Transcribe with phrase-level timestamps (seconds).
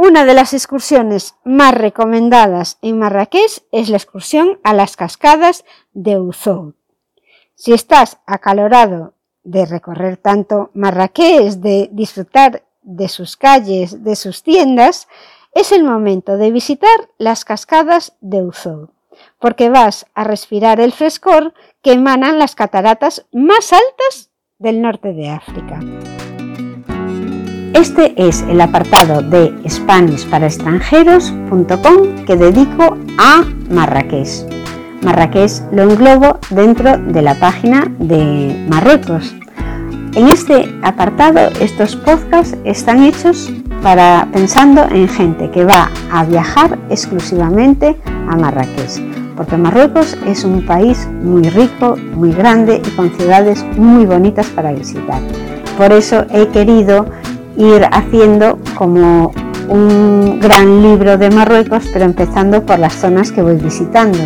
[0.00, 6.14] Una de las excursiones más recomendadas en Marrakech es la excursión a las cascadas de
[6.14, 6.76] Ouzout.
[7.56, 15.08] Si estás acalorado de recorrer tanto Marrakech, de disfrutar de sus calles, de sus tiendas,
[15.52, 18.92] es el momento de visitar las cascadas de Ouzout,
[19.40, 24.30] porque vas a respirar el frescor que emanan las cataratas más altas
[24.60, 25.80] del norte de África.
[27.74, 34.46] Este es el apartado de SpanishParaExtranjeros.com que dedico a Marrakech.
[35.02, 39.34] Marrakech lo englobo dentro de la página de Marruecos.
[40.14, 46.78] En este apartado, estos podcasts están hechos para pensando en gente que va a viajar
[46.88, 47.96] exclusivamente
[48.28, 49.00] a Marrakech,
[49.36, 54.72] porque Marruecos es un país muy rico, muy grande y con ciudades muy bonitas para
[54.72, 55.20] visitar.
[55.76, 57.06] Por eso he querido
[57.58, 59.32] ir haciendo como
[59.68, 64.16] un gran libro de Marruecos, pero empezando por las zonas que voy visitando.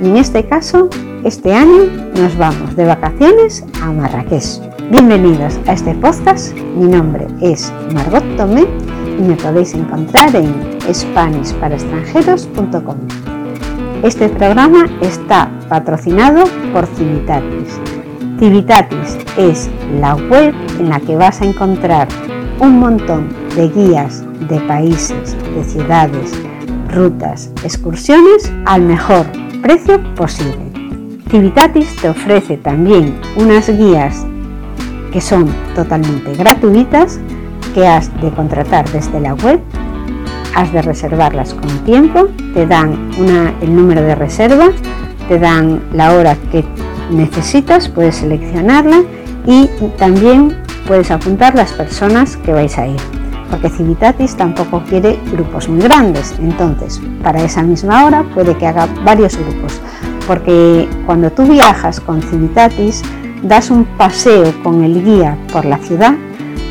[0.00, 0.88] Y en este caso,
[1.24, 4.60] este año nos vamos de vacaciones a Marrakech.
[4.90, 6.56] Bienvenidos a este podcast.
[6.56, 8.68] Mi nombre es Margot Tomé
[9.18, 10.54] y me podéis encontrar en
[10.90, 12.96] SpanishParaExtranjeros.com.
[14.04, 17.80] Este programa está patrocinado por Civitatis.
[18.38, 19.68] Civitatis es
[20.00, 22.06] la web en la que vas a encontrar
[22.60, 26.32] un montón de guías de países, de ciudades,
[26.92, 29.26] rutas, excursiones al mejor
[29.62, 30.58] precio posible.
[31.30, 34.24] Civitatis te ofrece también unas guías
[35.12, 37.20] que son totalmente gratuitas
[37.74, 39.60] que has de contratar desde la web,
[40.54, 43.10] has de reservarlas con tiempo, te dan
[43.60, 44.70] el número de reserva,
[45.28, 46.64] te dan la hora que
[47.10, 49.02] necesitas, puedes seleccionarla
[49.46, 50.56] y también
[50.88, 53.00] puedes apuntar las personas que vais a ir,
[53.50, 58.88] porque Civitatis tampoco quiere grupos muy grandes, entonces para esa misma hora puede que haga
[59.04, 59.80] varios grupos,
[60.26, 63.02] porque cuando tú viajas con Civitatis
[63.42, 66.14] das un paseo con el guía por la ciudad,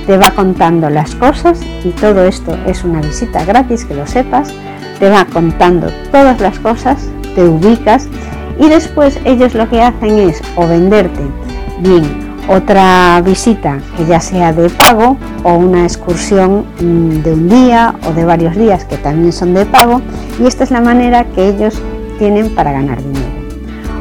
[0.08, 4.52] te va contando las cosas y todo esto es una visita gratis, que lo sepas,
[4.98, 8.10] te va contando todas las cosas, te ubicas
[8.60, 11.22] y después ellos lo que hacen es o venderte
[11.82, 17.96] bien otra visita que ya sea de pago o una excursión mm, de un día
[18.08, 20.02] o de varios días que también son de pago
[20.40, 21.82] y esta es la manera que ellos
[22.18, 23.38] tienen para ganar dinero.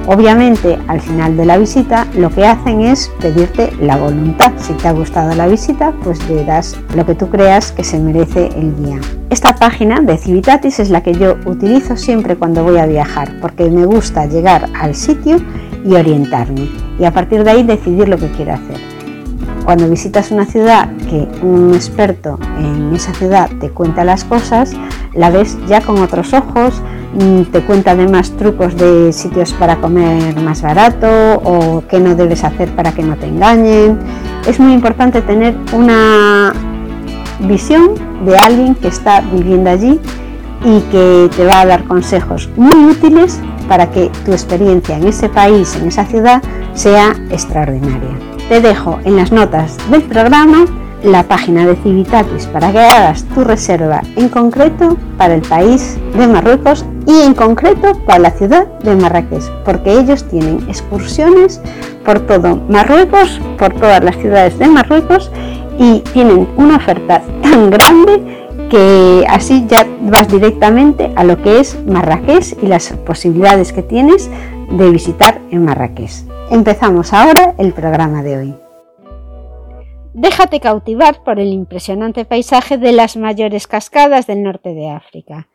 [0.08, 4.52] Obviamente al final de la visita lo que hacen es pedirte la voluntad.
[4.58, 7.98] Si te ha gustado la visita pues le das lo que tú creas que se
[7.98, 9.00] merece el día.
[9.30, 13.68] Esta página de Civitatis es la que yo utilizo siempre cuando voy a viajar porque
[13.68, 15.38] me gusta llegar al sitio
[15.84, 18.96] y orientarme y a partir de ahí decidir lo que quiero hacer.
[19.64, 24.72] Cuando visitas una ciudad que un experto en esa ciudad te cuenta las cosas,
[25.12, 26.80] la ves ya con otros ojos,
[27.14, 31.08] mm, te cuenta además trucos de sitios para comer más barato
[31.42, 33.98] o qué no debes hacer para que no te engañen.
[34.46, 36.52] Es muy importante tener una
[37.40, 37.90] visión
[38.24, 40.00] de alguien que está viviendo allí
[40.66, 45.28] y que te va a dar consejos muy útiles para que tu experiencia en ese
[45.28, 46.42] país, en esa ciudad,
[46.74, 48.18] sea extraordinaria.
[48.48, 50.66] Te dejo en las notas del programa
[51.04, 56.26] la página de Civitatis para que hagas tu reserva en concreto para el país de
[56.26, 61.60] Marruecos y en concreto para la ciudad de Marrakech, porque ellos tienen excursiones
[62.04, 65.30] por todo Marruecos, por todas las ciudades de Marruecos
[65.78, 71.78] y tienen una oferta tan grande que así ya vas directamente a lo que es
[71.86, 74.30] Marrakech y las posibilidades que tienes
[74.70, 76.12] de visitar en Marrakech.
[76.50, 78.54] Empezamos ahora el programa de hoy.
[80.14, 85.48] Déjate cautivar por el impresionante paisaje de las mayores cascadas del norte de África.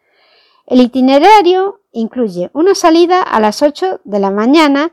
[0.68, 4.92] El itinerario incluye una salida a las 8 de la mañana,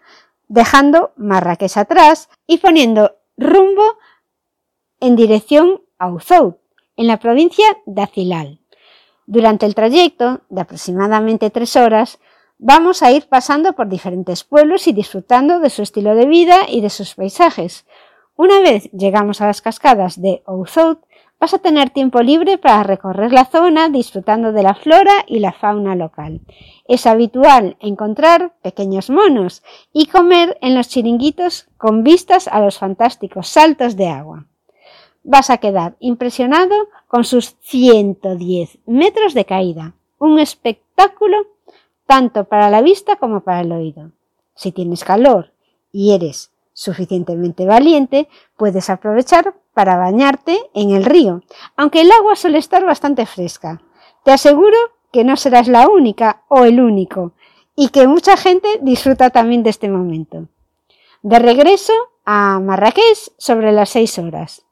[0.49, 3.99] dejando Marrakech atrás y poniendo rumbo
[5.01, 6.57] en dirección a Ouzout,
[6.99, 8.61] en la provincia de Azilal.
[9.25, 12.19] Durante el trayecto, de aproximadamente tres horas,
[12.59, 16.81] vamos a ir pasando por diferentes pueblos y disfrutando de su estilo de vida y
[16.81, 17.87] de sus paisajes.
[18.35, 20.99] Una vez llegamos a las cascadas de Ouzout,
[21.39, 25.53] vas a tener tiempo libre para recorrer la zona disfrutando de la flora y la
[25.53, 26.41] fauna local.
[26.89, 29.63] Es habitual encontrar pequeños monos
[29.93, 34.47] y comer en los chiringuitos con vistas a los fantásticos saltos de agua
[35.23, 36.75] vas a quedar impresionado
[37.07, 39.95] con sus 110 metros de caída.
[40.19, 41.37] Un espectáculo
[42.07, 44.13] tanto para la vista como para el oído.
[44.55, 45.53] Si tienes calor
[45.93, 51.43] y eres suficientemente valiente, puedes aprovechar para bañarte en el río,
[51.77, 53.83] aunque el agua suele estar bastante fresca.
[54.25, 54.77] Te aseguro
[55.13, 57.33] que no serás la única o el único
[57.77, 60.49] y que mucha gente disfruta también de este momento.
[61.23, 61.93] De regreso
[62.25, 64.65] a Marrakech sobre las 6 horas.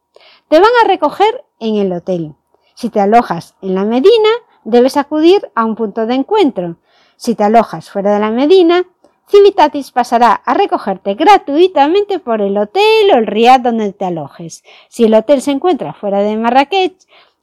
[0.48, 2.34] Te van a recoger en el hotel.
[2.74, 4.28] Si te alojas en la Medina,
[4.62, 6.76] debes acudir a un punto de encuentro.
[7.16, 8.84] Si te alojas fuera de la Medina,
[9.28, 14.62] Civitatis pasará a recogerte gratuitamente por el hotel o el riad donde te alojes.
[14.88, 16.96] Si el hotel se encuentra fuera de Marrakech,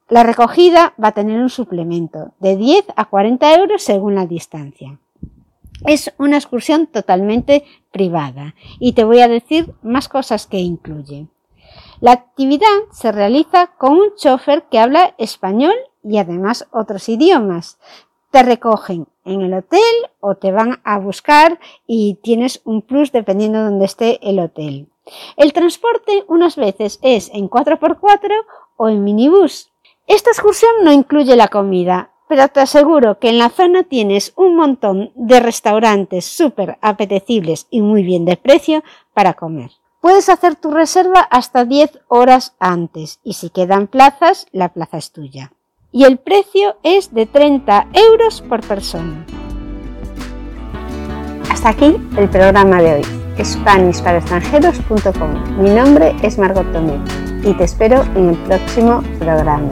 [0.08, 4.98] la recogida va a tener un suplemento de 10 a 40 euros según la distancia.
[5.86, 11.28] Es una excursión totalmente privada y te voy a decir más cosas que incluye.
[12.04, 15.74] La actividad se realiza con un chofer que habla español
[16.04, 17.80] y además otros idiomas.
[18.30, 19.80] Te recogen en el hotel
[20.20, 24.90] o te van a buscar y tienes un plus dependiendo de donde esté el hotel.
[25.38, 28.32] El transporte unas veces es en 4x4
[28.76, 29.72] o en minibús.
[30.06, 34.58] Esta excursión no incluye la comida, pero te aseguro que en la zona tienes un
[34.58, 38.84] montón de restaurantes súper apetecibles y muy bien de precio
[39.14, 39.72] para comer.
[40.04, 45.14] Puedes hacer tu reserva hasta 10 horas antes y si quedan plazas, la plaza es
[45.14, 45.54] tuya.
[45.94, 49.26] Y el precio es de 30 euros por persona.
[51.50, 53.04] Hasta aquí el programa de hoy.
[53.42, 57.00] SpanishParaExtranjeros.com Mi nombre es Margot Tomé
[57.46, 59.72] y te espero en el próximo programa.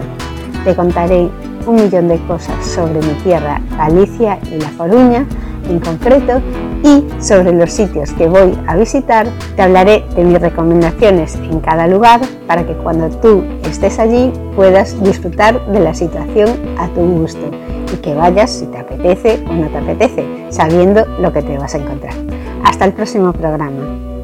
[0.63, 1.29] Te contaré
[1.65, 5.25] un millón de cosas sobre mi tierra, Galicia y La Coruña
[5.67, 6.41] en concreto
[6.83, 9.27] y sobre los sitios que voy a visitar.
[9.55, 15.01] Te hablaré de mis recomendaciones en cada lugar para que cuando tú estés allí puedas
[15.03, 17.51] disfrutar de la situación a tu gusto
[17.93, 21.75] y que vayas si te apetece o no te apetece, sabiendo lo que te vas
[21.75, 22.13] a encontrar.
[22.63, 24.20] Hasta el próximo programa.